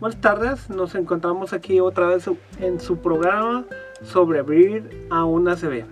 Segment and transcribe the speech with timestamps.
[0.00, 3.64] Buenas tardes, nos encontramos aquí otra vez en su programa
[4.04, 5.86] Sobrevivir a una CB.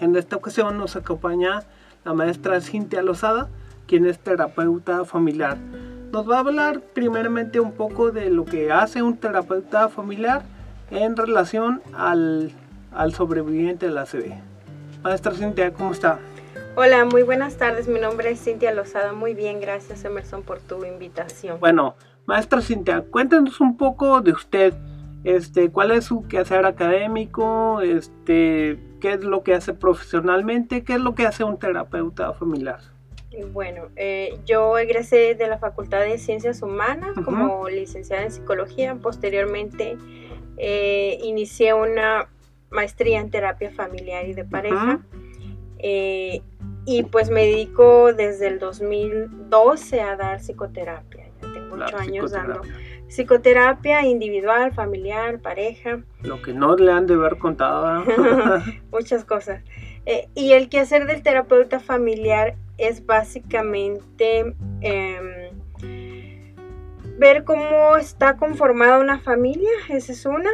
[0.00, 1.62] En esta ocasión nos acompaña
[2.06, 3.50] la maestra Cintia Lozada,
[3.86, 5.58] quien es terapeuta familiar.
[6.12, 10.42] Nos va a hablar primeramente un poco de lo que hace un terapeuta familiar
[10.90, 12.52] en relación al,
[12.90, 14.32] al sobreviviente de la CB.
[15.02, 16.20] Maestra Cintia, ¿cómo está?
[16.74, 17.86] Hola, muy buenas tardes.
[17.86, 19.12] Mi nombre es Cintia Lozada.
[19.12, 21.60] Muy bien, gracias Emerson por tu invitación.
[21.60, 24.74] Bueno, maestra Cintia, cuéntenos un poco de usted.
[25.24, 27.80] Este, ¿cuál es su quehacer académico?
[27.80, 30.84] Este, ¿qué es lo que hace profesionalmente?
[30.84, 32.80] ¿Qué es lo que hace un terapeuta familiar?
[33.52, 38.94] Bueno, eh, yo egresé de la Facultad de Ciencias Humanas como licenciada en Psicología.
[38.94, 39.98] Posteriormente
[40.56, 42.28] eh, inicié una
[42.70, 45.00] maestría en terapia familiar y de pareja.
[45.78, 46.40] Eh,
[46.86, 51.25] y pues me dedico desde el 2012 a dar psicoterapia.
[51.70, 52.62] Ocho años dando
[53.08, 54.04] psicoterapia.
[54.04, 56.00] individual, familiar, pareja.
[56.22, 58.04] Lo que no le han de haber contado.
[58.92, 59.62] Muchas cosas.
[60.06, 65.50] Eh, y el quehacer del terapeuta familiar es básicamente em,
[67.18, 70.50] ver cómo está conformada una familia, esa es una,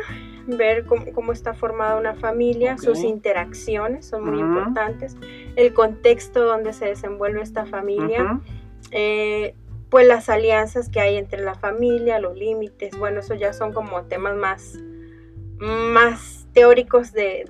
[0.47, 5.17] ver cómo, está formada una familia, sus interacciones son muy importantes,
[5.57, 8.41] el contexto donde se desenvuelve esta familia,
[8.91, 9.55] eh,
[9.93, 14.05] pues las alianzas que hay entre la familia, los límites, bueno, eso ya son como
[14.05, 14.79] temas más,
[15.59, 17.45] más teóricos de,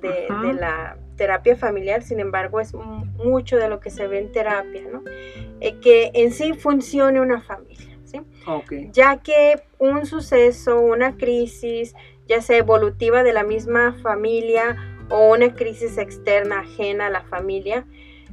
[0.59, 5.03] la terapia familiar, sin embargo es mucho de lo que se ve en terapia, ¿no?
[5.61, 7.97] Eh, que en sí funcione una familia.
[8.03, 8.19] ¿sí?
[8.91, 11.95] Ya que un suceso, una crisis,
[12.27, 14.75] ya sea evolutiva de la misma familia
[15.09, 17.85] o una crisis externa ajena a la familia,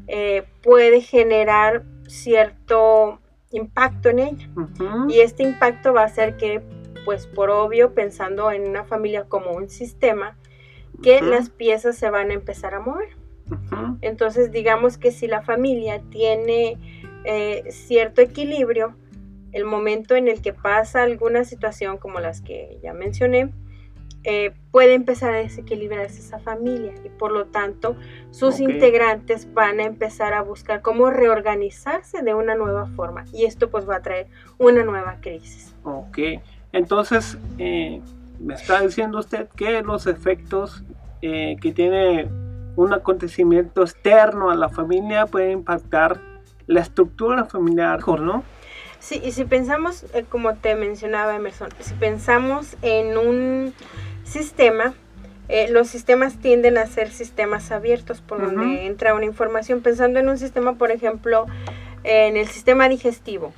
[0.08, 3.20] eh, puede generar cierto
[3.51, 4.48] impacto en ella.
[5.09, 6.62] Y este impacto va a hacer que,
[7.05, 10.37] pues por obvio, pensando en una familia como un sistema,
[11.03, 13.09] que las piezas se van a empezar a mover.
[14.00, 16.78] Entonces, digamos que si la familia tiene
[17.25, 18.94] eh, cierto equilibrio,
[19.53, 23.53] el momento en el que pasa alguna situación como las que ya mencioné,
[24.25, 27.97] eh, puede empezar a desequilibrarse esa familia y por lo tanto
[28.31, 33.70] sus integrantes van a empezar a buscar cómo reorganizarse de una nueva forma y esto
[33.70, 34.26] pues va a traer
[34.58, 35.75] una nueva crisis.
[35.84, 36.19] Ok,
[36.72, 38.00] entonces eh,
[38.38, 40.82] me está diciendo usted que los efectos
[41.22, 42.28] eh, que tiene
[42.76, 46.20] un acontecimiento externo a la familia pueden impactar
[46.66, 48.44] la estructura familiar, ¿no?
[49.00, 53.75] Sí, y si pensamos, como te mencionaba Emerson, si pensamos en un
[54.25, 54.94] sistema,
[55.49, 59.81] eh, los sistemas tienden a ser sistemas abiertos por donde entra una información.
[59.81, 61.47] Pensando en un sistema, por ejemplo,
[62.05, 63.53] en el sistema digestivo.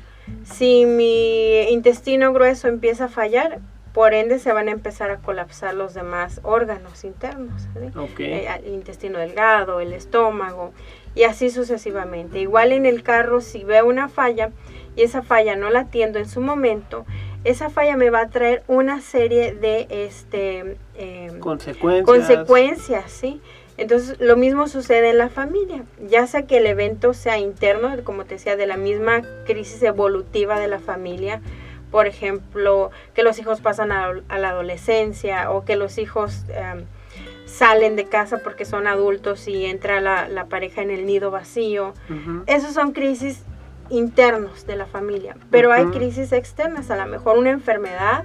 [0.45, 3.59] Si mi intestino grueso empieza a fallar,
[3.93, 7.69] por ende se van a empezar a colapsar los demás órganos internos.
[8.19, 10.73] Eh, el intestino delgado, el estómago
[11.15, 12.39] y así sucesivamente.
[12.41, 14.51] Igual en el carro, si veo una falla
[14.97, 17.05] y esa falla no la atiendo en su momento,
[17.45, 22.07] esa falla me va a traer una serie de este, em, consecuencias.
[22.07, 23.41] consecuencias, ¿sí?
[23.79, 28.25] Entonces, lo mismo sucede en la familia, ya sea que el evento sea interno, como
[28.25, 31.41] te decía, de la misma crisis evolutiva de la familia,
[31.91, 36.85] por ejemplo, que los hijos pasan a, la adolescencia o que los hijos em,
[37.47, 41.93] salen de casa porque son adultos y entra la, pareja en el nido vacío.
[42.47, 43.43] Esas son crisis
[43.91, 48.25] internos de la familia, pero hay crisis externas, a lo mejor una enfermedad,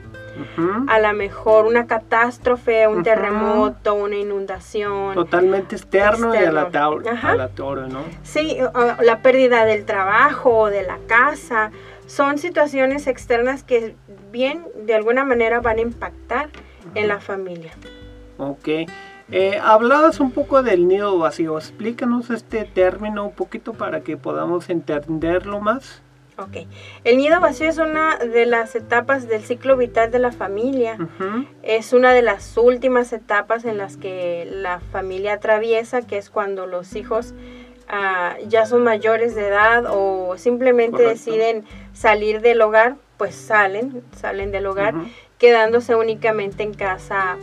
[0.87, 5.13] a lo mejor una catástrofe, un terremoto, una inundación.
[5.15, 8.03] Totalmente externo, y aleatorio, ¿no?
[8.23, 8.57] Sí,
[9.01, 11.71] la pérdida del trabajo, de la casa,
[12.05, 13.95] son situaciones externas que
[14.31, 16.49] bien, de alguna manera van a impactar
[16.95, 17.71] en la familia.
[18.37, 18.69] Ok.
[19.29, 21.57] Eh, hablabas un poco del nido vacío.
[21.57, 26.01] Explícanos este término un poquito para que podamos entenderlo más.
[26.37, 26.67] Ok.
[27.03, 30.97] El nido vacío es una de las etapas del ciclo vital de la familia.
[31.63, 36.67] Es una de las últimas etapas en las que la familia atraviesa, que es cuando
[36.67, 37.33] los hijos
[37.89, 44.51] ah, ya son mayores de edad o simplemente deciden salir del hogar, pues salen, salen
[44.51, 44.93] del hogar,
[45.39, 47.37] quedándose únicamente en casa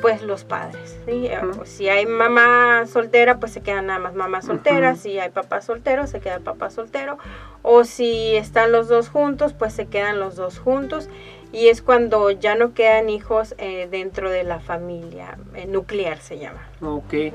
[0.00, 0.98] pues los padres.
[1.06, 4.96] Eh, si hay mamá soltera, pues se quedan nada más mamá soltera.
[4.96, 7.18] Si hay papá soltero, se queda el papá soltero.
[7.62, 11.08] O si están los dos juntos, pues se quedan los dos juntos.
[11.52, 16.38] Y es cuando ya no quedan hijos eh, dentro de la familia, eh, nuclear se
[16.38, 16.60] llama.
[16.82, 17.34] Ok.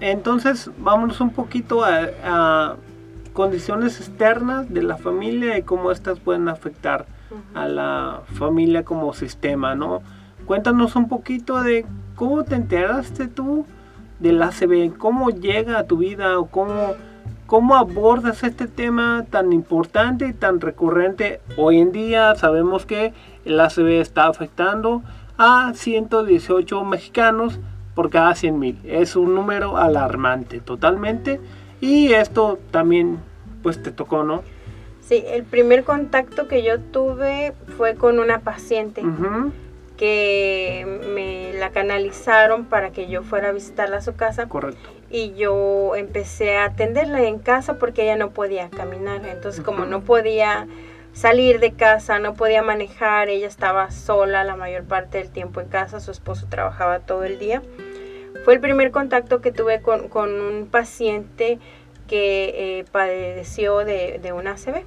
[0.00, 2.76] Entonces, vámonos un poquito a,
[3.32, 7.06] condiciones externas de la familia y cómo estas pueden afectar
[7.54, 10.02] a la familia como sistema, ¿no?
[10.46, 11.86] Cuéntanos un poquito de
[12.16, 13.64] cómo te enteraste tú
[14.18, 16.94] del ACB, cómo llega a tu vida o cómo,
[17.46, 21.40] cómo abordas este tema tan importante y tan recurrente.
[21.56, 23.12] Hoy en día sabemos que
[23.44, 25.02] el ACB está afectando
[25.38, 27.58] a 118 mexicanos
[27.94, 28.78] por cada 100 mil.
[28.84, 31.40] Es un número alarmante totalmente
[31.80, 33.18] y esto también
[33.62, 34.42] pues te tocó, ¿no?
[35.00, 39.02] Sí, el primer contacto que yo tuve fue con una paciente
[39.96, 44.48] que me la canalizaron para que yo fuera a visitarla a su casa.
[44.48, 44.90] Correcto.
[45.10, 49.26] Y yo empecé a atenderla en casa porque ella no podía caminar.
[49.26, 50.66] Entonces, como no podía
[51.12, 55.68] salir de casa, no podía manejar, ella estaba sola la mayor parte del tiempo en
[55.68, 57.62] casa, su esposo trabajaba todo el día.
[58.44, 61.58] Fue el primer contacto que tuve con, un paciente
[62.08, 64.84] que eh, padeció de, de un ACV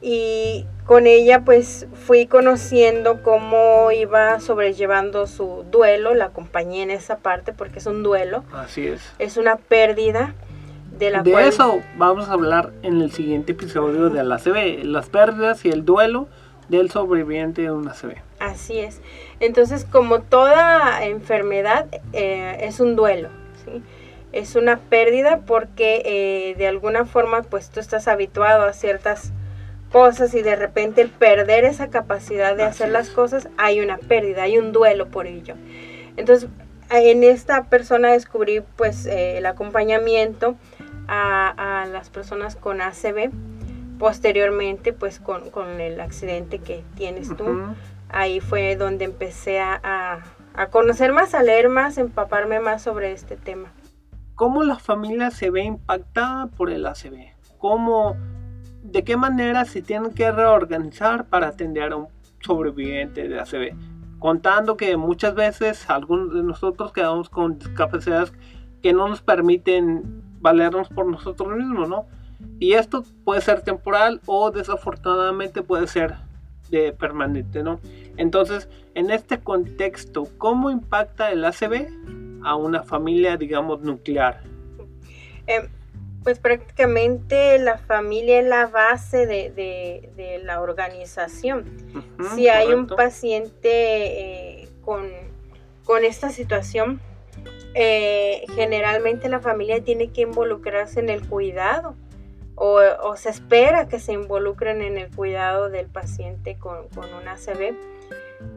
[0.00, 7.18] y con ella pues fui conociendo cómo iba sobrellevando su duelo, la acompañé en esa
[7.18, 8.42] parte porque es un duelo.
[8.54, 9.02] Así es.
[9.18, 10.32] Es una pérdida
[10.98, 15.10] de la de eso vamos a hablar en el siguiente episodio de la ACV, las
[15.10, 16.26] pérdidas y el duelo
[16.70, 18.14] del sobreviviente de una ACV.
[18.40, 19.02] Así es.
[19.40, 21.84] Entonces, como toda enfermedad,
[22.14, 23.28] eh, es un duelo,
[23.62, 23.82] ¿sí?
[24.32, 29.34] Es una pérdida porque eh, de alguna forma, pues tú estás habituado a ciertas
[29.92, 34.42] cosas y de repente el perder esa capacidad de hacer las cosas, hay una pérdida,
[34.42, 35.54] hay un duelo por ello.
[36.16, 36.48] Entonces,
[36.90, 40.56] en esta persona descubrí pues eh, el acompañamiento
[41.06, 43.30] a, las personas con ACV,
[43.98, 47.74] posteriormente pues con, el accidente que tienes tú.
[48.10, 50.22] Ahí fue donde empecé a,
[50.54, 53.72] a conocer más, a leer más, empaparme más sobre este tema.
[54.34, 57.32] ¿Cómo la familia se ve impactada por el ACV?
[57.58, 58.16] ¿Cómo
[58.82, 62.08] de qué manera se tienen que reorganizar para atender a un
[62.40, 63.76] sobreviviente de ACV.
[64.18, 68.32] Contando que muchas veces algunos de nosotros quedamos con discapacidades
[68.82, 72.06] que no nos permiten valernos por nosotros mismos, ¿no?
[72.60, 76.14] Y esto puede ser temporal o desafortunadamente puede ser
[76.70, 77.80] de permanente, ¿no?
[78.16, 81.88] Entonces, en este contexto, ¿cómo impacta el ACV
[82.44, 84.42] a una familia, digamos, nuclear?
[85.46, 85.68] Eh,
[86.28, 91.64] pues prácticamente la familia es la base de, la organización.
[92.34, 97.00] si hay un paciente eh, con, esta situación,
[97.72, 101.96] eh, generalmente la familia tiene que involucrarse en el cuidado
[102.56, 107.74] o, se espera que se involucren en el cuidado del paciente con, con un ACV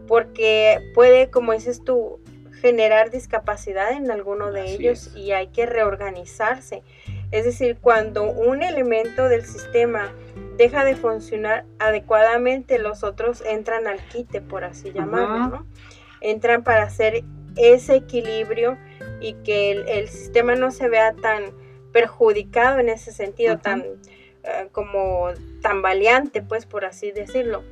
[0.10, 2.20] porque puede, como dices tú,
[2.62, 6.84] generar discapacidad en alguno de ellos y hay que reorganizarse.
[7.32, 10.14] Es decir, cuando un elemento del sistema
[10.58, 15.66] deja de funcionar adecuadamente, los otros entran al quite, por así llamarlo, ¿no?
[16.20, 17.24] Entran para hacer
[17.56, 18.78] ese equilibrio
[19.22, 21.44] y que el, sistema no se vea tan
[21.92, 23.82] perjudicado en ese sentido, tan
[24.44, 25.30] eh, como
[25.62, 27.64] tan valiente, pues por así decirlo.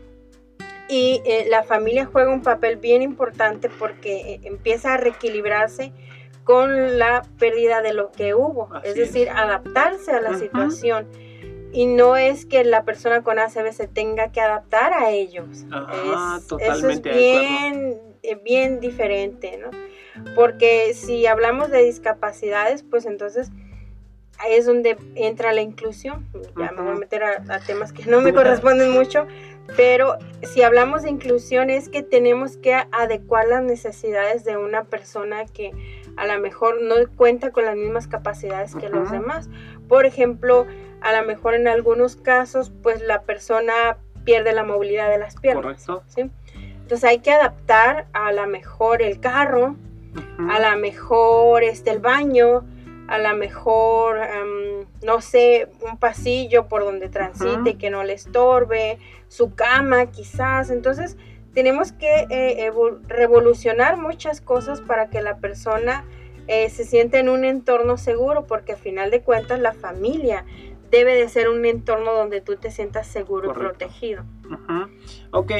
[0.87, 5.91] Y eh, la familia juega un papel bien importante porque eh, empieza a reequilibrarse
[6.49, 11.07] con la pérdida de lo que hubo, es decir, adaptarse a la situación.
[11.71, 15.67] Y no es que la persona con ACV se tenga que adaptar a ellos.
[16.59, 19.69] eso es bien, eh, bien diferente, ¿no?
[20.33, 23.51] Porque si hablamos de discapacidades, pues entonces
[24.39, 26.25] ahí es donde entra la inclusión.
[26.57, 29.27] Ya me voy a meter a, temas que no me corresponden mucho,
[29.77, 35.45] pero si hablamos de inclusión es que tenemos que adecuar las necesidades de una persona
[35.45, 35.73] que
[36.19, 39.49] a lo mejor no cuenta con las mismas capacidades que los demás.
[39.87, 40.67] Por ejemplo,
[41.01, 45.87] a lo mejor en algunos casos, pues la persona pierde la movilidad de las piernas.
[46.07, 46.29] ¿sí?
[46.55, 49.77] Entonces hay que adaptar a lo mejor el carro,
[50.49, 52.65] a lo mejor este, el baño,
[53.07, 54.19] a lo mejor,
[55.01, 58.99] no sé, un pasillo por donde transite que no le estorbe,
[59.29, 60.69] su cama quizás.
[60.69, 61.17] Entonces,
[61.53, 62.71] tenemos que eh,
[63.07, 66.05] revolucionar muchas cosas para que la persona
[66.47, 70.45] eh, se sienta en un entorno seguro, porque al final de cuentas la familia
[70.89, 74.23] debe de ser un entorno donde tú te sientas seguro y protegido.
[75.31, 75.51] Ok.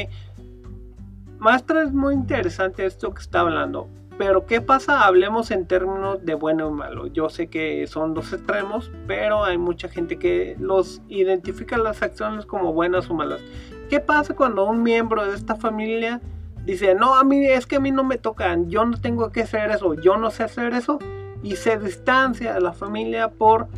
[1.38, 3.88] Maestra, es muy interesante esto que está hablando.
[4.20, 5.06] Pero ¿qué pasa?
[5.06, 7.06] Hablemos en términos de bueno y malo.
[7.06, 12.44] Yo sé que son dos extremos, pero hay mucha gente que los identifica las acciones
[12.44, 13.40] como buenas o malas.
[13.88, 16.20] ¿Qué pasa cuando un miembro de esta familia
[16.66, 19.40] dice, no, a mí es que a mí no me tocan, yo no tengo que
[19.40, 20.98] hacer eso, yo no sé hacer eso,
[21.42, 23.68] y se distancia de la familia por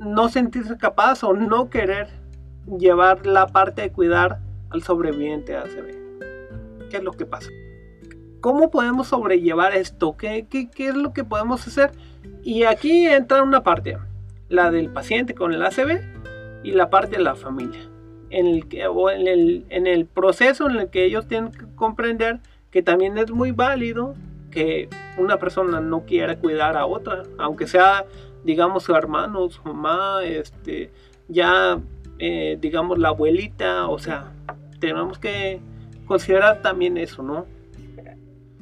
[0.00, 2.08] no sentirse capaz o no querer
[2.66, 6.88] llevar la parte de cuidar al sobreviviente ACV?
[6.90, 7.48] ¿Qué es lo que pasa?
[8.40, 10.16] ¿Cómo podemos sobrellevar esto?
[10.16, 11.90] ¿Qué, es lo que podemos hacer?
[12.42, 13.98] Y aquí entra una parte,
[14.48, 16.00] la del paciente con el ACV
[16.62, 17.80] y la parte de la familia.
[18.30, 21.66] En el, que, o en, el, en el proceso en el que ellos tienen que
[21.74, 22.40] comprender
[22.70, 24.14] que también es muy válido
[24.50, 28.04] que una persona no quiera cuidar a otra, aunque sea,
[28.44, 30.90] digamos, su hermano, su mamá, este,
[31.28, 31.80] ya,
[32.18, 34.32] eh, digamos, la abuelita, o sea,
[34.78, 35.60] tenemos que
[36.06, 37.46] considerar también eso, ¿no?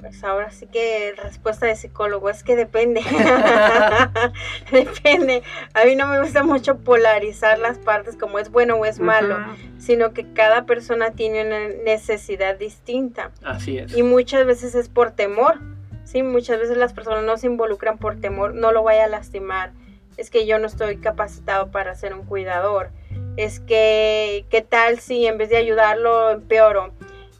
[0.06, 3.02] Pues ahora sí que respuesta de psicólogo es que depende.
[4.70, 5.42] depende.
[5.74, 9.36] A mí no me gusta mucho polarizar las partes como es bueno o es malo,
[9.78, 13.32] sino que cada persona tiene una necesidad distinta.
[13.42, 13.96] Así es.
[13.96, 15.58] Y muchas veces es por temor.
[16.04, 19.72] Sí, muchas veces las personas no se involucran por temor, no lo vaya a lastimar.
[20.16, 22.90] Es que yo no estoy capacitado para ser un cuidador.
[23.36, 26.92] Es que, ¿qué tal si en vez de ayudarlo empeoro?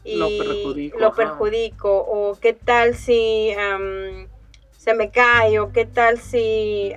[0.07, 3.53] Y lo perjudico, o qué tal si
[4.71, 6.93] se me cae o qué tal si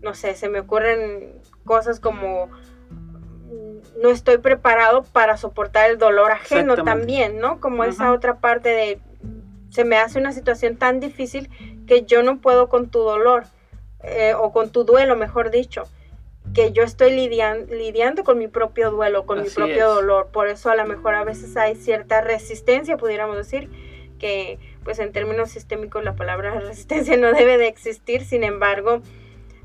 [0.00, 6.30] no sé se me ocurren cosas como mm, no estoy preparado para soportar el dolor
[6.30, 9.00] ajeno también no como esa otra parte de
[9.70, 11.50] se me hace una situación tan difícil
[11.86, 13.44] que yo no puedo con tu dolor
[14.04, 15.82] eh, o con tu duelo mejor dicho
[16.54, 20.28] que yo estoy lidiando con mi propio duelo, con mi propio dolor.
[20.32, 23.70] Por eso a lo mejor a veces hay cierta resistencia, pudiéramos decir,
[24.18, 29.00] que pues en términos sistémicos la palabra resistencia no debe de existir, sin embargo,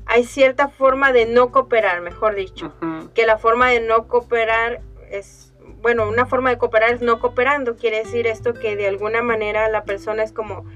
[0.06, 2.74] hay cierta forma de no cooperar, mejor dicho,
[3.14, 7.76] que la forma de no cooperar es, bueno, una forma de cooperar es no cooperando,
[7.76, 10.66] quiere decir esto que de alguna manera la persona es como,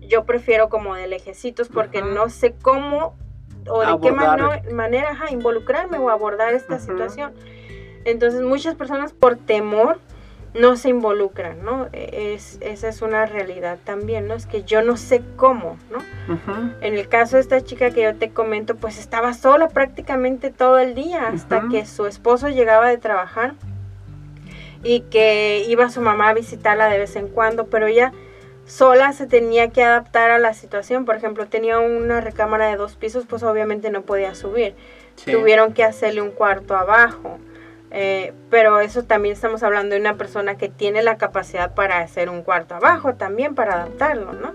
[0.00, 3.16] yo prefiero como de lejecitos porque no sé cómo
[3.68, 4.12] o de qué
[4.72, 7.32] manera involucrarme o abordar esta situación.
[8.04, 9.98] Entonces muchas personas por temor
[10.54, 11.88] no se involucran, ¿no?
[11.92, 14.34] E, es, esa es una realidad también, ¿no?
[14.34, 15.98] Es que yo no sé cómo, ¿no?
[16.80, 20.78] En el caso de esta chica que yo te comento, pues estaba sola prácticamente todo
[20.78, 23.54] el día hasta que su esposo llegaba de trabajar
[24.82, 28.12] y que iba su mamá a visitarla de vez en cuando, pero ella
[28.66, 31.04] sola se tenía que adaptar a la situación.
[31.04, 34.74] Por ejemplo, tenía una recámara de dos pisos, pues obviamente no podía subir.
[35.24, 37.38] Tuvieron que hacerle un cuarto abajo.
[37.92, 42.28] Eh, pero eso también estamos hablando de una persona que tiene la capacidad para hacer
[42.28, 44.54] un cuarto abajo también para adaptarlo, ¿no?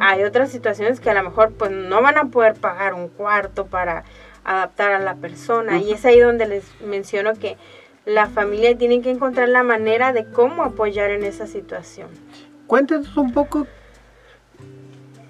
[0.00, 3.66] Hay otras situaciones que a lo mejor pues no van a poder pagar un cuarto
[3.66, 4.04] para
[4.44, 7.58] adaptar a la persona y es ahí donde les menciono que
[8.06, 12.08] la familia tiene que encontrar la manera de cómo apoyar en esa situación
[12.70, 13.66] cuéntanos un poco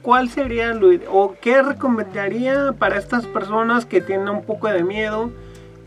[0.03, 5.31] cuál sería lo, o qué recomendaría para estas personas que tienen un poco de miedo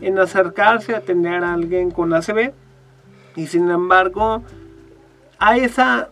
[0.00, 2.52] en acercarse a atender a alguien con ACV
[3.36, 4.42] y sin embargo
[5.38, 6.08] hay esa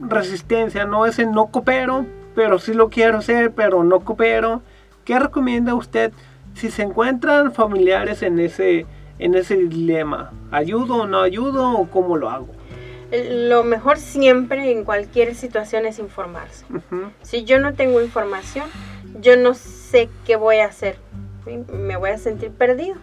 [0.00, 4.62] resistencia, no ese no coopero, pero sí lo quiero hacer, pero no coopero.
[5.04, 6.10] ¿Qué recomienda usted
[6.54, 8.86] si se encuentran familiares en ese
[9.18, 10.30] en ese dilema?
[10.50, 12.57] ¿Ayudo o no ayudo o cómo lo hago?
[13.10, 16.64] Lo mejor siempre en cualquier situación es informarse.
[17.22, 18.66] Si yo no tengo información,
[19.20, 20.96] yo no sé qué voy a hacer.
[21.72, 22.96] Me voy a sentir perdido.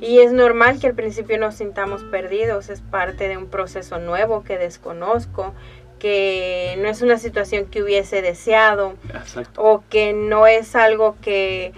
[0.00, 4.44] Y es normal que al principio nos sintamos perdidos, es parte de un proceso nuevo
[4.44, 5.54] que desconozco,
[5.98, 8.94] que no es una situación que hubiese deseado
[9.56, 11.72] o que no es algo que,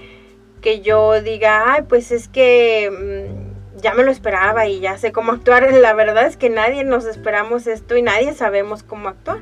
[0.60, 3.41] que yo diga, ay, pues es que...
[3.82, 5.70] Ya me lo esperaba y ya sé cómo actuar.
[5.72, 9.40] La verdad es que nadie nos esperamos esto y nadie sabemos cómo actuar.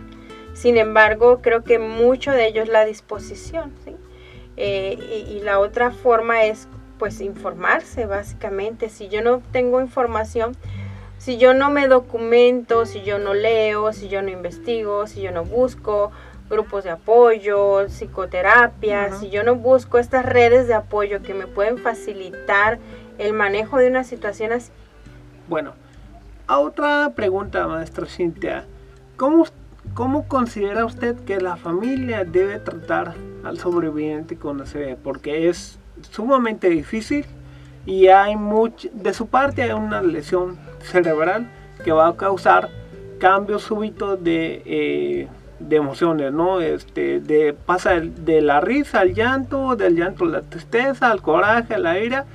[0.54, 3.72] Sin embargo, creo que mucho de ello es la disposición.
[4.56, 6.68] Eh, y, la otra forma es
[6.98, 8.88] pues informarse básicamente.
[8.88, 10.56] Si yo no tengo información,
[11.16, 15.32] si yo no me documento, si yo no leo, si yo no investigo, si yo
[15.32, 16.10] no busco
[16.50, 21.78] grupos de apoyo, psicoterapia, si yo no busco estas redes de apoyo que me pueden
[21.78, 22.78] facilitar
[23.20, 24.70] el manejo de una situación así?
[25.48, 25.74] Bueno,
[26.46, 28.64] a otra pregunta, maestra Cintia.
[29.16, 29.44] ¿Cómo,
[29.94, 34.96] ¿Cómo considera usted que la familia debe tratar al sobreviviente con ACV?
[34.96, 35.78] Porque es
[36.10, 37.26] sumamente difícil
[37.86, 41.50] y hay mucho, de su parte hay una lesión cerebral
[41.84, 42.68] que va a causar
[43.18, 46.60] cambios súbitos de, eh, de emociones, ¿no?
[46.60, 51.74] Este, de, pasa de la risa al llanto, del llanto a la tristeza, al coraje,
[51.74, 52.26] a la ira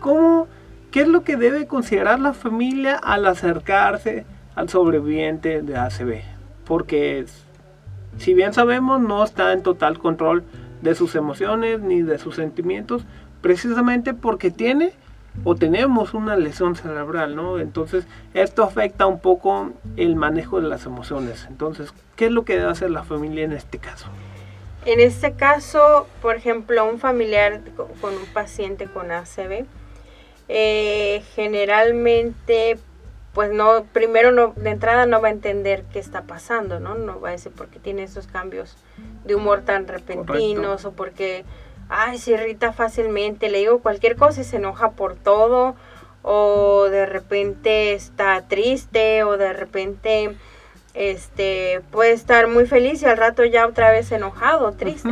[0.00, 0.48] ¿Cómo,
[0.90, 6.22] ¿Qué es lo que debe considerar la familia al acercarse al sobreviviente de ACV?
[6.64, 7.26] Porque
[8.18, 10.42] si bien sabemos no está en total control
[10.82, 13.04] de sus emociones ni de sus sentimientos,
[13.40, 14.92] precisamente porque tiene
[15.44, 17.58] o tenemos una lesión cerebral, ¿no?
[17.58, 21.46] Entonces, esto afecta un poco el manejo de las emociones.
[21.48, 24.08] Entonces, ¿qué es lo que debe hacer la familia en este caso?
[24.86, 27.60] En este caso, por ejemplo, un familiar
[28.00, 29.66] con un paciente con ACV,
[30.52, 32.76] eh, generalmente,
[33.32, 36.96] pues no, primero no, de entrada no va a entender qué está pasando, ¿no?
[36.96, 38.76] No va a decir por qué tiene esos cambios
[39.24, 41.44] de humor tan repentinos o porque
[41.88, 45.76] ay, se irrita fácilmente, le digo cualquier cosa y se enoja por todo,
[46.22, 50.36] o de repente está triste, o de repente
[50.94, 55.10] este puede estar muy feliz y al rato ya otra vez enojado, triste.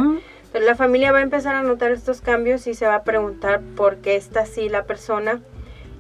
[0.61, 3.97] La familia va a empezar a notar estos cambios y se va a preguntar por
[3.97, 5.41] qué está así la persona.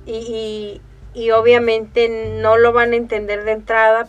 [0.07, 0.81] Y,
[1.13, 4.09] y, obviamente no lo van a entender de entrada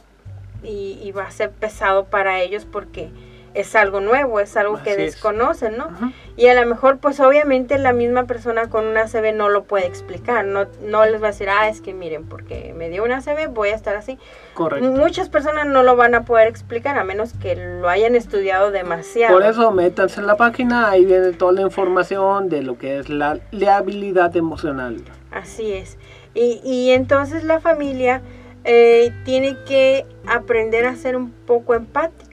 [0.64, 3.10] y, y va a ser pesado para ellos porque
[3.54, 5.90] es algo nuevo, es algo que desconocen, ¿no?
[6.38, 9.86] Y a lo mejor, pues obviamente la misma persona con una ACV no lo puede
[9.86, 13.18] explicar, no, no les va a decir, ah, es que miren, porque me dio una
[13.18, 14.18] ACV, voy a estar así.
[14.54, 14.90] Correcto.
[14.90, 19.34] Muchas personas no lo van a poder explicar a menos que lo hayan estudiado demasiado.
[19.34, 23.10] Por eso métanse en la página, ahí viene toda la información de lo que es
[23.10, 23.40] la,
[23.76, 24.98] habilidad emocional.
[25.32, 25.98] Así es.
[26.34, 28.22] Y, y entonces la familia
[28.66, 32.29] eh, tiene que aprender a ser un poco empática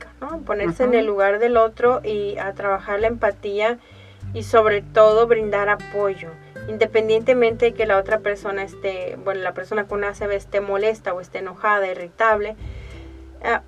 [0.47, 3.79] Ponerse en el lugar del otro y a trabajar la empatía
[4.33, 6.31] y sobre todo brindar apoyo,
[6.69, 11.21] independientemente de que la otra persona esté, bueno, la persona con ACV esté molesta o
[11.21, 12.57] esté enojada, irritable.
[13.43, 13.63] Ah,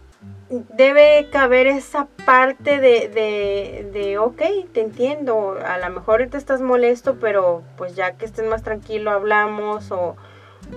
[0.51, 6.61] debe caber esa parte de, de, de, ok, te entiendo, a lo mejor te estás
[6.63, 10.17] molesto, pero pues ya que estés más tranquilo hablamos o,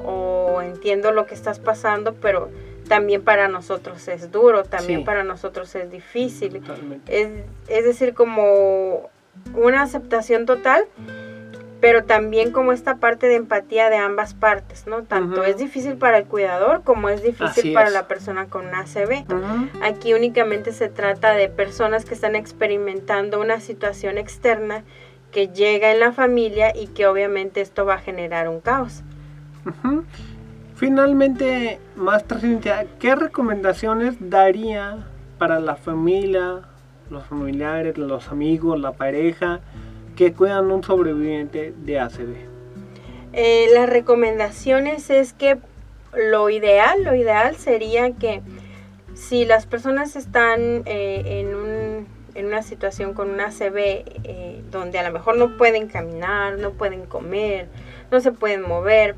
[0.05, 2.49] o entiendo lo que estás pasando, pero
[2.91, 6.61] también para nosotros es duro, también para nosotros es difícil.
[7.07, 7.29] Es,
[7.69, 9.09] es, decir, como
[9.55, 10.83] una aceptación total,
[11.79, 15.03] pero también como esta parte de empatía de ambas partes, ¿no?
[15.03, 19.23] Tanto es difícil para el cuidador como es difícil para la persona con ACV.
[19.81, 24.83] Aquí únicamente se trata de personas que están experimentando una situación externa
[25.31, 29.01] que llega en la familia y que obviamente esto va a generar un caos.
[30.81, 35.05] Finalmente, Maestra Cintia, ¿qué recomendaciones daría
[35.37, 36.61] para la familia,
[37.11, 39.59] los familiares, los amigos, la pareja
[40.15, 42.35] que cuidan un sobreviviente de ACV?
[43.31, 45.59] Eh, las recomendaciones es que
[46.17, 48.41] lo ideal, lo ideal sería que
[49.13, 55.07] si las personas están eh, en, en, una situación con un ACV eh, donde a
[55.07, 57.67] lo mejor no pueden caminar, no pueden comer,
[58.09, 59.15] no se pueden mover,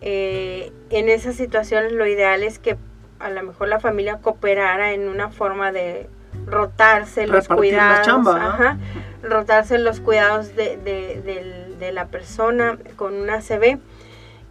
[0.00, 2.76] eh, en esas situaciones lo ideal es que
[3.18, 6.08] a lo mejor la familia cooperara en una forma de
[6.46, 8.06] rotarse los cuidados,
[9.22, 13.78] rotarse los cuidados de, la persona con una ACV.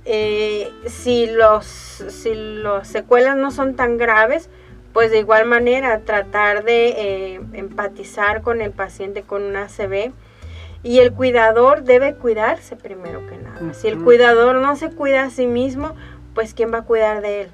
[0.08, 4.50] Eh, si los si las secuelas no son tan graves,
[4.94, 10.14] pues de igual manera tratar de eh, empatizar con el paciente con una ACV
[10.86, 13.74] y el cuidador debe cuidarse primero que nada.
[13.74, 15.96] Si el cuidador no se cuida a sí mismo,
[16.36, 17.50] pues ¿quién va a cuidar de él?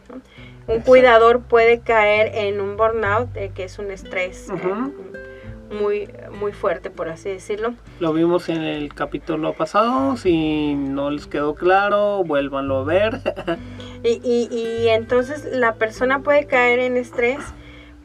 [0.67, 6.52] Un cuidador puede caer en un burnout, eh, que es un estrés eh, muy, muy
[6.52, 7.74] fuerte, por así decirlo.
[8.02, 13.22] Lo vimos en el capítulo pasado, si no les quedó claro, vuélvanlo a ver.
[14.04, 17.39] y, y, y entonces la persona puede caer en estrés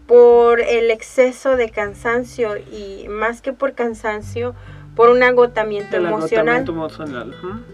[0.07, 4.55] por el exceso de cansancio y más que por cansancio,
[4.97, 6.65] por un agotamiento emocional.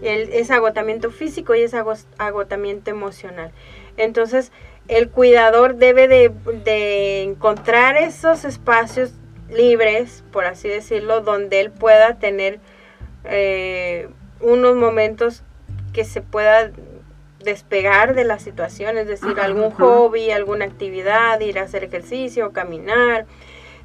[0.03, 3.51] es agotamiento físico y es agotamiento emocional.
[3.95, 4.51] Entonces,
[4.89, 9.13] el cuidador debe de, encontrar esos espacios
[9.49, 12.59] libres, por así decirlo, donde él pueda tener
[13.23, 14.09] eh,
[14.41, 15.43] unos momentos
[15.93, 16.71] que se pueda
[17.39, 23.27] despegar de la situación, es decir, algún hobby, alguna actividad, ir a hacer ejercicio, caminar,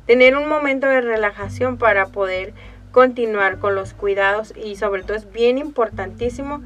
[0.07, 2.55] tener un momento de relajación para poder
[2.92, 6.62] continuar con los cuidados y sobre todo es bien importantísimo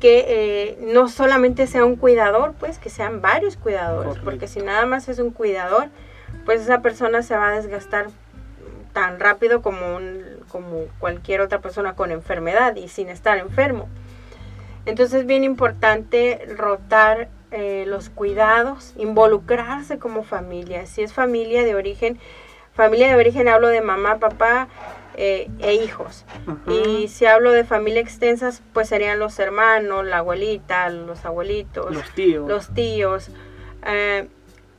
[0.00, 4.84] que eh, no solamente sea un cuidador, pues que sean varios cuidadores, porque si nada
[4.84, 5.90] más es un cuidador,
[6.44, 8.08] pues esa persona se va a desgastar
[8.92, 13.88] tan rápido como, un, como cualquier otra persona con enfermedad y sin estar enfermo.
[14.86, 20.86] Entonces es bien importante rotar eh, los cuidados, involucrarse como familia.
[20.86, 22.18] Si es familia de origen,
[22.74, 24.68] familia de origen hablo de mamá, papá,
[25.16, 26.24] eh, e hijos.
[26.66, 32.10] Y si hablo de familia extensas, pues serían los hermanos, la abuelita, los abuelitos, los
[32.14, 32.48] tíos.
[32.48, 33.30] Los tíos.
[33.86, 34.28] Eh,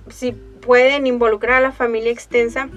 [0.10, 2.70] si pueden involucrar a la familia extensa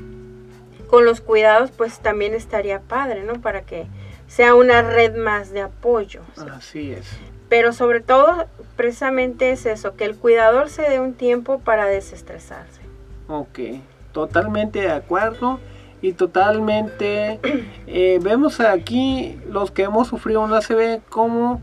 [0.88, 3.40] con los cuidados, pues también estaría padre, ¿no?
[3.40, 3.86] Para que
[4.28, 6.22] sea una red más de apoyo.
[6.52, 7.06] Así es.
[7.48, 12.80] Pero sobre todo, precisamente es eso, que el cuidador se dé un tiempo para desestresarse.
[13.28, 13.58] Ok,
[14.12, 15.60] totalmente de acuerdo
[16.02, 17.40] y totalmente
[17.86, 21.60] eh, vemos aquí los que hemos sufrido una ACV como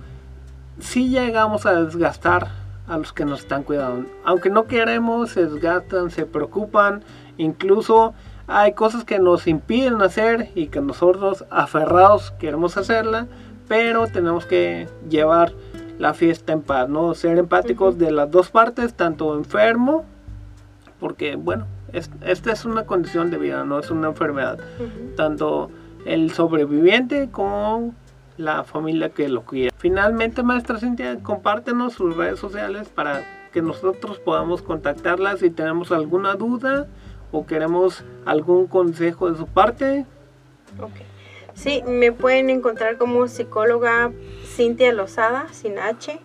[0.80, 2.48] si llegamos a desgastar
[2.88, 4.10] a los que nos están cuidando.
[4.26, 7.04] Aunque no queremos, se desgastan, se preocupan,
[7.38, 8.14] incluso
[8.48, 13.28] hay cosas que nos impiden hacer y que nosotros aferrados queremos hacerla,
[13.68, 15.54] pero tenemos que llevar
[15.98, 17.14] la fiesta en paz, ¿no?
[17.14, 20.04] Ser empáticos de las dos partes, tanto enfermo,
[21.00, 24.60] porque bueno, esta es una condición de vida, no es una enfermedad.
[25.16, 25.70] Tanto
[26.06, 27.94] el sobreviviente como
[28.38, 29.72] la familia que lo cuida.
[29.78, 36.34] Finalmente, maestra Cintia, compártenos sus redes sociales para que nosotros podamos contactarla si tenemos alguna
[36.34, 36.88] duda
[37.32, 40.06] o queremos algún consejo de su parte.
[40.82, 40.92] Ok.
[41.54, 44.12] Sí, me pueden encontrar como psicóloga
[44.44, 46.20] Cintia Lozada, sin H.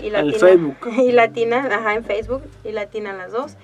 [0.00, 0.76] y latina, en Facebook.
[0.98, 3.56] Y latina, ajá, en Facebook y latina las dos.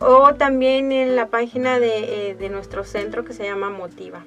[0.00, 4.24] O también en la página de, eh, de nuestro centro que se llama Motiva.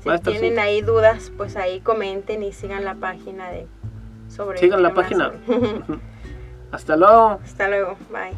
[0.03, 3.67] Si tienen ahí dudas, pues ahí comenten y sigan la página de
[4.37, 4.57] sobre...
[4.59, 5.33] Sigan la página.
[6.71, 7.39] Hasta luego.
[7.43, 7.97] Hasta luego.
[8.11, 8.33] Bye.